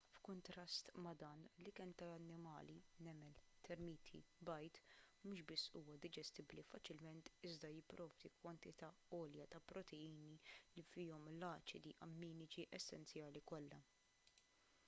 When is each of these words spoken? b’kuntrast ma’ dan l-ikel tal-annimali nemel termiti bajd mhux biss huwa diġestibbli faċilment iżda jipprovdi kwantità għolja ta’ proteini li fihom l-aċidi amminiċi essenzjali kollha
b’kuntrast 0.17 0.87
ma’ 1.03 1.11
dan 1.21 1.41
l-ikel 1.63 1.91
tal-annimali 1.99 2.77
nemel 3.07 3.35
termiti 3.67 4.21
bajd 4.49 4.79
mhux 5.27 5.43
biss 5.51 5.67
huwa 5.75 5.99
diġestibbli 6.07 6.65
faċilment 6.71 7.29
iżda 7.51 7.71
jipprovdi 7.75 8.33
kwantità 8.39 8.91
għolja 9.19 9.47
ta’ 9.55 9.63
proteini 9.75 10.35
li 10.49 10.87
fihom 10.95 11.31
l-aċidi 11.37 11.95
amminiċi 12.09 12.67
essenzjali 12.81 13.45
kollha 13.55 13.83